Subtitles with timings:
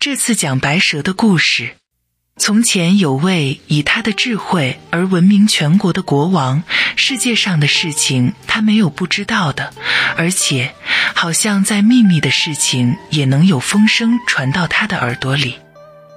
[0.00, 1.76] 这次讲白蛇的故事。
[2.38, 6.62] 从前有位以他的智慧而闻名全国的国王，
[6.96, 9.74] 世界上的事情他没有不知道的，
[10.16, 10.74] 而且
[11.14, 15.56] 好像在秘密的事情也能有风声传到他的耳朵里。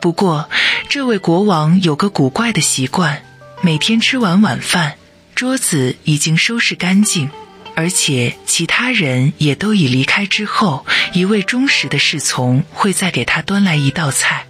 [0.00, 0.50] 不过，
[0.88, 3.22] 这位国王有个古怪的习惯，
[3.62, 4.96] 每天吃完晚饭，
[5.36, 7.30] 桌子已经收拾干净。
[7.78, 14.46] 而且其他人也都已离开之后，一位忠实的侍从会再给他端来一道菜。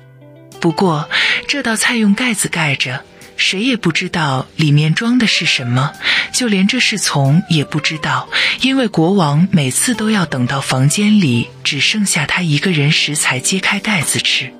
[0.63, 1.11] 不过
[1.47, 3.05] 这道菜用盖子盖着，
[3.37, 5.93] 谁也不知道里面装的是什么，
[6.33, 8.31] 就连这侍从也不知道，
[8.63, 14.51] 因为国王每次都要等到房间里只剩下他一个人时才揭开盖子吃。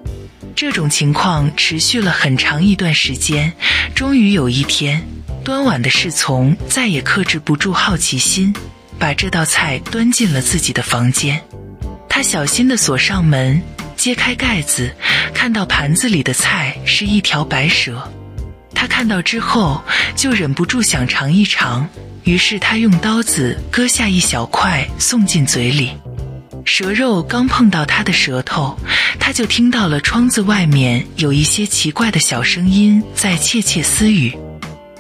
[0.55, 3.55] 这种情况持续了很长一段时间，
[3.95, 5.09] 终于有一天。
[5.49, 8.55] 端碗的侍从再也克制不住好奇心，
[8.99, 11.43] 把这道菜端进了自己的房间。
[12.07, 13.59] 他小心地锁上门，
[13.97, 14.95] 揭开盖子，
[15.33, 18.07] 看到盘子里的菜是一条白蛇。
[18.75, 19.83] 他看到之后
[20.15, 21.89] 就忍不住想尝一尝，
[22.25, 25.93] 于是他用刀子割下一小块送进嘴里。
[26.67, 28.79] 蛇肉刚碰到他的舌头，
[29.19, 34.37] 他就听到了窗子外面有一些奇怪的小声音在窃窃私语。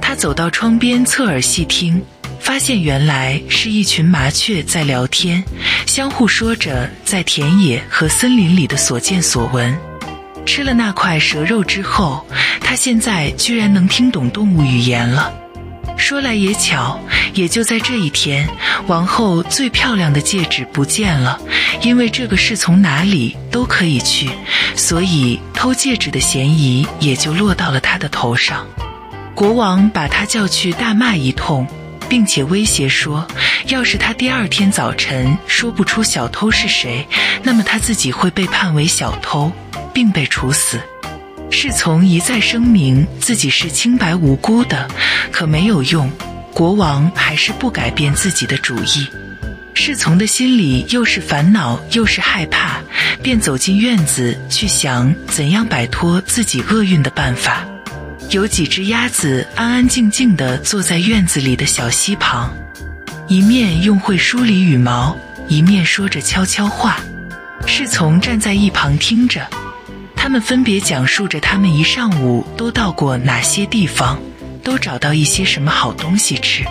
[0.09, 2.03] 他走到窗边，侧耳细听，
[2.41, 5.45] 发现原来是一群麻雀在聊天，
[5.85, 9.79] 相互说着在田野和森林里的所见所闻。
[10.47, 12.27] 吃了那块蛇肉之后，
[12.59, 15.31] 他现在居然能听懂动物语言了。
[15.99, 16.99] 说来也巧，
[17.35, 18.49] 也就在这一天，
[18.87, 21.39] 王后最漂亮的戒指不见了，
[21.83, 24.31] 因为这个是从哪里都可以去，
[24.75, 28.67] 所以偷戒指的嫌疑也就落到了他的头上。
[29.39, 31.65] 国王把他叫去大骂一通，
[32.09, 33.25] 并且威胁说，
[33.69, 37.07] 要是他第二天早晨说不出小偷是谁，
[37.45, 39.53] 那么他自己会被判为小偷，
[39.95, 40.81] 并被处死。
[41.53, 44.89] 侍从一再声明自己是清白无辜的，
[45.31, 46.11] 可没有用，
[46.53, 49.07] 国王还是不改变自己的主意。
[49.73, 52.81] 侍从的心里又是烦恼又是害怕，
[53.23, 57.65] 便走进院子去想怎样摆脱自己厄运的办法。
[58.31, 62.53] 有几只鸭子安安静静地坐在院子里的小溪旁，
[63.27, 65.17] 一面用会梳理羽毛，
[65.49, 66.99] 一面说着悄悄话。
[67.67, 69.49] 侍从站在一旁听着，
[70.15, 74.21] 他们分别讲述着他们一上午都到过哪些地方，
[74.63, 76.63] 都找到一些什么好东西吃。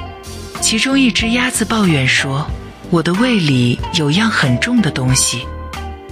[0.62, 2.48] 其中一只鸭子抱怨说
[2.92, 5.42] ：“我的胃里有样很重的东西。”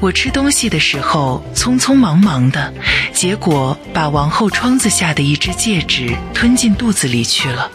[0.01, 2.73] 我吃东西的时候匆匆忙忙的，
[3.13, 7.71] 结果把王后窗子下的一只戒指吞进肚子里去了。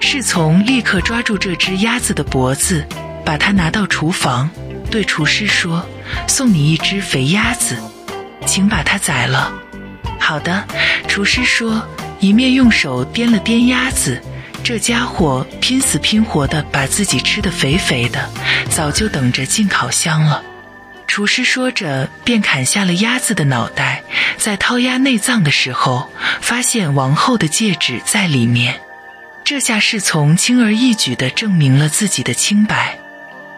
[0.00, 2.86] 侍从立刻抓住这只鸭子的脖子，
[3.24, 4.50] 把它拿到厨房，
[4.90, 5.86] 对厨师说
[6.26, 7.76] ：“送你一只肥鸭子，
[8.46, 9.52] 请把它宰了。”
[10.18, 10.64] 好的，
[11.06, 11.86] 厨师说，
[12.18, 14.20] 一面用手掂了掂鸭子，
[14.64, 18.28] 这家伙拼死拼活的把自己吃得肥肥的，
[18.70, 20.42] 早就等着进烤箱了。
[21.10, 24.04] 厨师说着，便砍下了鸭子的脑袋，
[24.38, 26.08] 在掏鸭内脏的时候，
[26.40, 28.80] 发现王后的戒指在里面。
[29.42, 32.96] 这下侍从轻而易举地证明了自己的清白。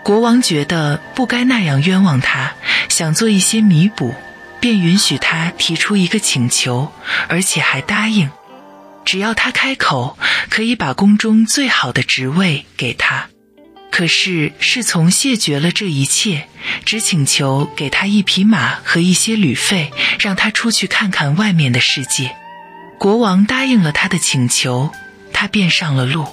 [0.03, 2.55] 国王觉得不该那样冤枉他，
[2.89, 4.15] 想做一些弥补，
[4.59, 6.91] 便允许他提出一个请求，
[7.29, 8.31] 而且还答应，
[9.05, 10.17] 只要他开口，
[10.49, 13.29] 可以把宫中最好的职位给他。
[13.93, 16.49] 可是侍从谢绝了这一切，
[16.87, 22.35] 只请求给他一匹马和一些旅费，让他出去看看外面的世界。
[22.99, 24.91] 国王答应了他的请求，
[25.35, 26.27] 他便上了路。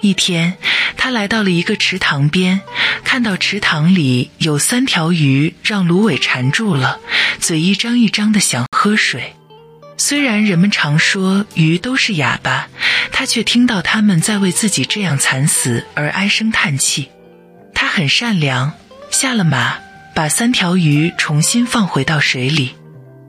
[0.00, 0.56] 一天，
[0.96, 2.62] 他来到了一个池塘边，
[3.04, 6.98] 看到池塘里有三条鱼，让芦苇缠住了，
[7.38, 9.34] 嘴一张一张的想喝水。
[9.98, 12.68] 虽然人们常说鱼都是哑巴，
[13.12, 17.08] 他却听到他们在为自己这样惨死而唉声叹气。
[17.74, 18.74] 他很善良，
[19.10, 19.78] 下了马，
[20.14, 22.74] 把三条鱼重新放回到水里。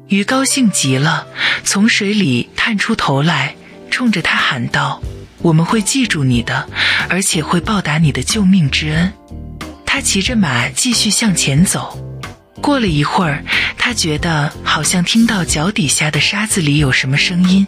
[0.07, 1.27] 鱼高兴极了，
[1.63, 3.55] 从水里探出头来，
[3.89, 5.01] 冲着他喊道
[5.39, 6.67] ：“我们会记住你的，
[7.09, 9.13] 而且会报答你的救命之恩。”
[9.85, 11.97] 他骑着马继续向前走。
[12.61, 13.43] 过了一会儿，
[13.77, 17.65] 他觉得好像听到脚底下的沙子里有什么声音。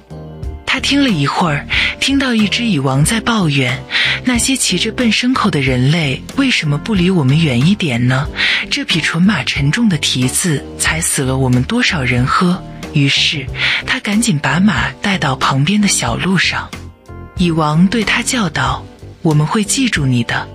[0.65, 1.65] 他听了一会儿，
[1.99, 3.81] 听到一只蚁王在抱怨
[4.23, 8.27] ：“那些骑着笨牲口的人类为什么不离我们远一点呢？
[8.69, 12.61] 这匹纯马沉重的蹄子踩死了我们多少人喝。”
[12.93, 13.45] 于是
[13.85, 16.69] 他赶紧把马带到旁边的小路上。
[17.37, 18.83] 蚁王对他叫道
[19.21, 20.47] ：“我们会记住你的，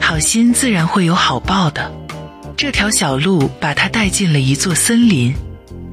[0.00, 1.92] 好心自然会有好报的。”
[2.56, 5.34] 这条小路把他带进了一座森林，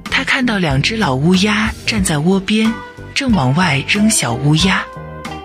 [0.05, 2.73] 他看到两只老乌鸦站在窝边，
[3.13, 4.81] 正往外扔小乌鸦。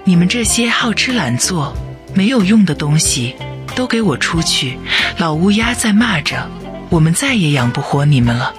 [0.04, 1.76] 你们这些好吃懒做、
[2.14, 3.34] 没有用的东西，
[3.74, 4.78] 都给我出去！
[5.16, 6.48] 老乌鸦在骂着。
[6.88, 8.54] 我们再也养不活你们了。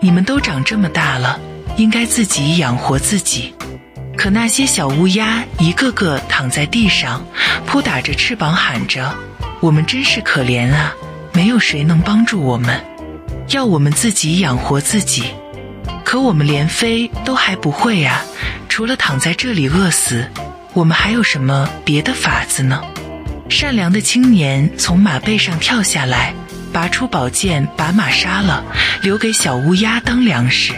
[0.00, 1.38] 你们都长这么大了，
[1.76, 3.54] 应该自己养活自己。
[4.16, 7.24] 可那些小乌鸦一个个躺在地上，
[7.64, 9.14] 扑打着翅膀，喊着
[9.62, 10.92] ：“我们真是可怜啊！
[11.34, 12.80] 没有谁能帮助我们，
[13.48, 15.24] 要我们自己养活自己。
[16.04, 18.22] 可我们连飞都还不会啊！
[18.68, 20.28] 除了躺在这里饿死，
[20.74, 22.82] 我们还有什么别的法子呢？”
[23.48, 26.34] 善良的青年从马背上跳下来。
[26.72, 28.64] 拔出宝剑，把马杀了，
[29.02, 30.72] 留给小乌鸦当粮食。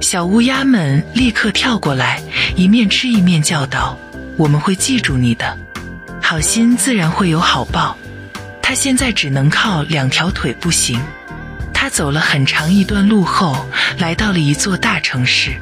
[0.00, 2.22] 小乌鸦们立刻跳过来，
[2.54, 3.98] 一面吃一面叫道
[4.38, 5.58] ：“我们会记住你的，
[6.22, 7.96] 好心自然会有好报。”
[8.68, 11.00] 他现在只能靠两条腿步行。
[11.72, 13.64] 他走了很长一段路后，
[13.96, 15.52] 来到了一座大城市。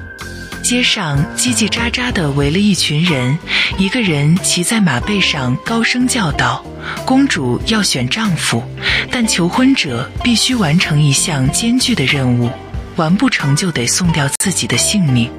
[0.63, 3.39] 街上叽叽喳喳地围了一群人，
[3.77, 6.65] 一个人骑在马背上，高声叫道
[7.05, 8.65] ：“公主要选丈夫，
[9.11, 12.51] 但求婚者必须完成一项艰巨的任务，
[12.97, 15.31] 完不成就得送掉自己的性命。”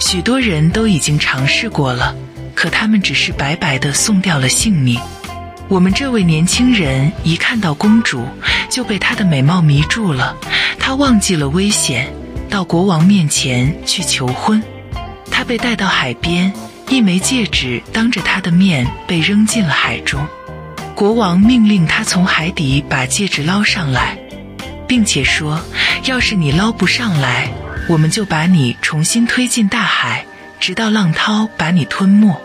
[0.00, 2.12] 许多人都已经尝试过了，
[2.52, 5.00] 可他们只是白白地送掉了性命。
[5.68, 8.24] 我们这位年轻人一看到公主，
[8.70, 10.36] 就被她的美貌迷住了，
[10.78, 12.08] 他忘记了危险。
[12.48, 14.62] 到国王面前去求婚，
[15.28, 16.52] 他被带到海边，
[16.88, 20.24] 一枚戒指当着他的面被扔进了海中。
[20.94, 24.16] 国王命令他从海底把戒指捞上来，
[24.86, 25.60] 并且说
[26.06, 27.50] ：“要是你捞不上来，
[27.88, 30.24] 我们就把你重新推进大海，
[30.60, 32.40] 直到浪涛把你吞没。”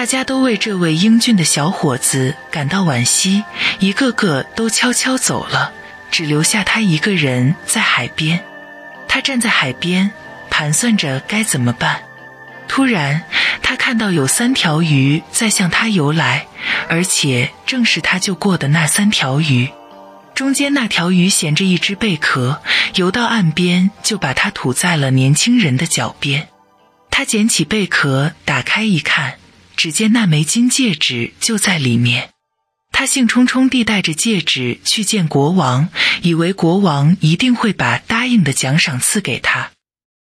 [0.00, 3.44] 大家都为这位英俊的小伙子感到惋惜，
[3.80, 5.74] 一个个都悄悄走了，
[6.10, 8.42] 只留下他一个人在海边。
[9.06, 10.10] 他站在海边，
[10.48, 12.00] 盘算着该怎么办。
[12.66, 13.24] 突然，
[13.60, 16.46] 他看到有三条鱼在向他游来，
[16.88, 19.68] 而且正是他救过的那三条鱼。
[20.34, 22.62] 中间那条鱼衔着一只贝壳，
[22.94, 26.48] 游到岸边，就把它吐在了年轻人的脚边。
[27.10, 29.34] 他捡起贝壳，打开一看，
[29.82, 32.34] 只见那枚金戒指就在里面。
[32.92, 35.88] 他兴冲冲地带着戒指去见国王，
[36.20, 39.70] 以为国王一定会把答应的奖赏赐给他。